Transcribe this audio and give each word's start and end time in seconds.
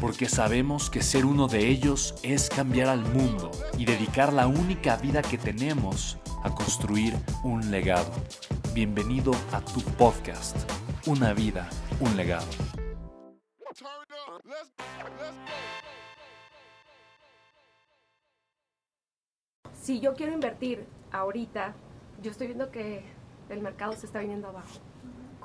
porque 0.00 0.28
sabemos 0.28 0.90
que 0.90 1.02
ser 1.02 1.24
uno 1.24 1.48
de 1.48 1.68
ellos 1.68 2.14
es 2.22 2.48
cambiar 2.48 2.88
al 2.88 3.00
mundo 3.00 3.50
y 3.78 3.84
dedicar 3.84 4.32
la 4.32 4.46
única 4.46 4.96
vida 4.96 5.22
que 5.22 5.38
tenemos 5.38 6.18
a 6.42 6.54
construir 6.54 7.14
un 7.42 7.70
legado. 7.70 8.12
Bienvenido 8.74 9.32
a 9.52 9.60
tu 9.60 9.80
podcast, 9.96 10.56
Una 11.06 11.32
vida, 11.32 11.68
un 12.00 12.16
legado. 12.16 12.46
Si 19.80 20.00
yo 20.00 20.14
quiero 20.14 20.32
invertir 20.32 20.84
ahorita, 21.12 21.74
yo 22.22 22.30
estoy 22.30 22.48
viendo 22.48 22.70
que 22.70 23.04
el 23.48 23.60
mercado 23.60 23.92
se 23.92 24.06
está 24.06 24.18
viniendo 24.18 24.48
abajo 24.48 24.80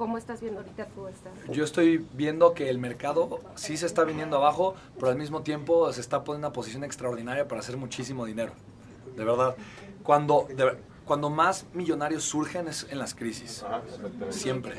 ¿Cómo 0.01 0.17
estás 0.17 0.41
viendo 0.41 0.61
ahorita 0.61 0.87
tú? 0.87 1.05
Yo 1.53 1.63
estoy 1.63 2.03
viendo 2.13 2.55
que 2.55 2.71
el 2.71 2.79
mercado 2.79 3.39
sí 3.53 3.77
se 3.77 3.85
está 3.85 4.03
viniendo 4.03 4.35
abajo, 4.35 4.73
pero 4.95 5.11
al 5.11 5.15
mismo 5.15 5.43
tiempo 5.43 5.93
se 5.93 6.01
está 6.01 6.23
poniendo 6.23 6.47
en 6.47 6.49
una 6.49 6.53
posición 6.53 6.83
extraordinaria 6.83 7.47
para 7.47 7.61
hacer 7.61 7.77
muchísimo 7.77 8.25
dinero. 8.25 8.53
De 9.15 9.23
verdad. 9.23 9.55
Cuando, 10.01 10.47
cuando 11.05 11.29
más 11.29 11.65
millonarios 11.73 12.23
surgen 12.23 12.67
es 12.67 12.87
en 12.89 12.99
las 12.99 13.15
crisis. 13.15 13.65
Siempre. 14.29 14.75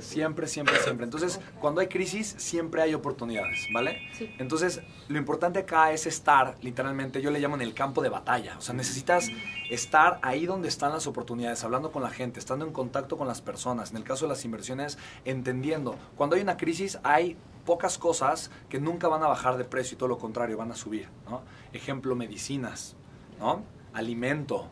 Siempre, 0.00 0.46
siempre, 0.46 0.78
siempre. 0.78 1.04
Entonces, 1.04 1.40
cuando 1.60 1.80
hay 1.80 1.88
crisis, 1.88 2.34
siempre 2.38 2.82
hay 2.82 2.94
oportunidades, 2.94 3.68
¿vale? 3.72 4.00
Entonces, 4.38 4.80
lo 5.08 5.18
importante 5.18 5.60
acá 5.60 5.92
es 5.92 6.06
estar, 6.06 6.56
literalmente, 6.62 7.20
yo 7.20 7.30
le 7.30 7.38
llamo 7.38 7.56
en 7.56 7.62
el 7.62 7.74
campo 7.74 8.02
de 8.02 8.08
batalla. 8.08 8.56
O 8.58 8.60
sea, 8.60 8.74
necesitas 8.74 9.28
estar 9.70 10.18
ahí 10.22 10.46
donde 10.46 10.68
están 10.68 10.92
las 10.92 11.06
oportunidades, 11.06 11.62
hablando 11.64 11.92
con 11.92 12.02
la 12.02 12.10
gente, 12.10 12.40
estando 12.40 12.66
en 12.66 12.72
contacto 12.72 13.16
con 13.16 13.28
las 13.28 13.40
personas. 13.40 13.90
En 13.90 13.98
el 13.98 14.04
caso 14.04 14.24
de 14.24 14.30
las 14.30 14.44
inversiones, 14.44 14.98
entendiendo. 15.24 15.96
Cuando 16.16 16.36
hay 16.36 16.42
una 16.42 16.56
crisis, 16.56 16.98
hay 17.02 17.36
pocas 17.66 17.98
cosas 17.98 18.50
que 18.68 18.80
nunca 18.80 19.06
van 19.06 19.22
a 19.22 19.28
bajar 19.28 19.56
de 19.56 19.64
precio 19.64 19.94
y 19.94 19.98
todo 19.98 20.08
lo 20.08 20.18
contrario, 20.18 20.56
van 20.56 20.72
a 20.72 20.76
subir, 20.76 21.08
¿no? 21.28 21.42
Ejemplo, 21.72 22.16
medicinas, 22.16 22.96
¿no? 23.38 23.62
Alimento, 23.92 24.68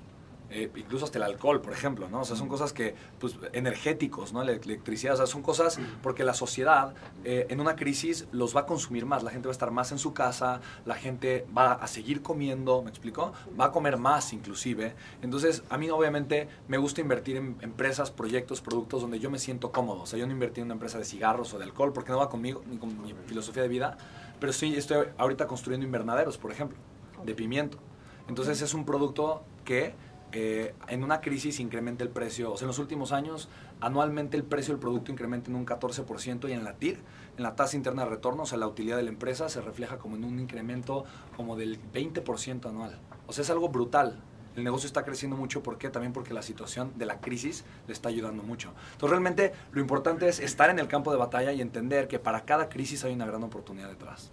eh, 0.51 0.71
incluso 0.77 1.05
hasta 1.05 1.19
el 1.19 1.25
alcohol, 1.25 1.61
por 1.61 1.73
ejemplo, 1.73 2.09
¿no? 2.09 2.21
O 2.21 2.25
sea, 2.25 2.35
son 2.35 2.49
cosas 2.49 2.73
que, 2.73 2.95
pues, 3.19 3.37
energéticos, 3.53 4.33
¿no? 4.33 4.43
La 4.43 4.53
electricidad, 4.53 5.15
o 5.15 5.17
sea, 5.19 5.27
son 5.27 5.43
cosas 5.43 5.79
porque 6.03 6.25
la 6.25 6.33
sociedad 6.33 6.95
eh, 7.25 7.47
en 7.51 7.61
una 7.61 7.77
crisis 7.77 8.27
los 8.33 8.57
va 8.57 8.61
a 8.61 8.67
consumir 8.67 9.05
más, 9.05 9.23
la 9.23 9.31
gente 9.31 9.49
va 9.49 9.53
a 9.53 9.53
estar 9.53 9.71
más 9.71 9.93
en 9.93 9.99
su 9.99 10.15
casa, 10.15 10.61
la 10.87 10.95
gente 10.95 11.47
va 11.57 11.73
a 11.73 11.87
seguir 11.87 12.23
comiendo, 12.23 12.83
¿me 12.83 12.89
explico? 12.89 13.33
Va 13.61 13.67
a 13.67 13.73
comer 13.73 13.99
más 13.99 14.33
inclusive. 14.33 14.95
Entonces, 15.21 15.63
a 15.69 15.77
mí 15.77 15.91
obviamente 15.91 16.49
me 16.67 16.79
gusta 16.79 17.03
invertir 17.03 17.37
en 17.37 17.57
empresas, 17.61 18.11
proyectos, 18.11 18.63
productos 18.63 19.03
donde 19.03 19.19
yo 19.19 19.31
me 19.31 19.39
siento 19.39 19.71
cómodo. 19.71 20.03
O 20.03 20.07
sea, 20.07 20.19
yo 20.19 20.27
no 20.27 20.33
invertí 20.33 20.61
en 20.61 20.67
una 20.67 20.75
empresa 20.75 20.99
de 20.99 21.05
cigarros 21.05 21.53
o 21.53 21.59
de 21.59 21.65
alcohol 21.65 21.93
porque 21.93 22.13
no 22.13 22.19
va 22.19 22.31
conmigo 22.31 22.63
ni 22.71 22.79
con 22.79 23.03
mi 23.03 23.13
filosofía 23.27 23.63
de 23.63 23.69
vida, 23.69 23.99
pero 24.41 24.53
sí 24.55 24.75
estoy 24.77 25.09
ahorita 25.19 25.47
construyendo 25.47 25.85
invernaderos, 25.85 26.39
por 26.39 26.53
ejemplo, 26.53 26.79
de 27.25 27.35
pimiento. 27.35 27.79
Entonces, 28.29 28.63
es 28.63 28.75
un 28.75 28.85
producto 28.85 29.43
que 29.65 29.95
eh, 30.33 30.75
en 30.89 31.05
una 31.05 31.21
crisis 31.21 31.59
incrementa 31.59 32.05
el 32.05 32.11
precio, 32.11 32.53
o 32.53 32.57
sea, 32.57 32.67
en 32.67 32.69
los 32.69 32.79
últimos 32.79 33.13
años 33.13 33.49
anualmente 33.81 34.37
el 34.37 34.45
precio 34.45 34.75
del 34.75 34.81
producto 34.81 35.11
incrementa 35.11 35.51
en 35.51 35.57
un 35.57 35.65
14% 35.65 36.49
y 36.49 36.53
en 36.53 36.65
la 36.65 36.75
TIR, 36.75 36.99
en 37.37 37.43
la 37.43 37.57
tasa 37.57 37.77
interna 37.77 38.05
de 38.05 38.11
retorno, 38.11 38.43
o 38.43 38.47
sea, 38.47 38.59
la 38.59 38.67
utilidad 38.67 38.97
de 38.97 39.05
la 39.05 39.09
empresa 39.09 39.49
se 39.49 39.61
refleja 39.63 39.99
como 39.99 40.17
en 40.17 40.25
un 40.25 40.39
incremento 40.39 41.05
como 41.37 41.57
del 41.57 41.81
20% 41.93 42.69
anual. 42.69 42.99
O 43.27 43.33
sea, 43.33 43.43
es 43.43 43.51
algo 43.51 43.69
brutal. 43.69 44.21
El 44.57 44.65
negocio 44.65 44.87
está 44.87 45.05
creciendo 45.05 45.37
mucho, 45.37 45.63
¿por 45.63 45.79
qué? 45.79 45.89
También 45.89 46.13
porque 46.13 46.35
la 46.35 46.43
situación 46.43 46.93
de 46.97 47.07
la 47.07 47.21
crisis 47.21 47.65
le 47.87 47.93
está 47.93 48.09
ayudando 48.09 48.43
mucho. 48.43 48.73
Entonces, 48.93 49.11
realmente 49.11 49.53
lo 49.71 49.81
importante 49.81 50.29
es 50.29 50.41
estar 50.41 50.69
en 50.69 50.79
el 50.79 50.89
campo 50.89 51.13
de 51.13 51.17
batalla 51.17 51.53
y 51.53 51.61
entender 51.61 52.09
que 52.09 52.19
para 52.19 52.45
cada 52.45 52.69
crisis 52.69 53.05
hay 53.05 53.15
una 53.15 53.25
gran 53.25 53.45
oportunidad 53.45 53.89
detrás. 53.89 54.33